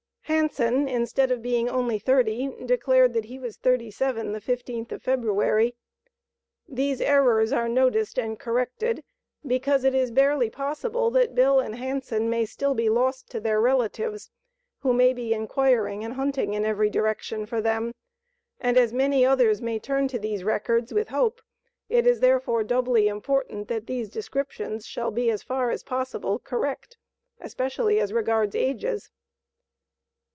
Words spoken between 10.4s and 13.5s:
possible that Bill and Hanson may still be lost to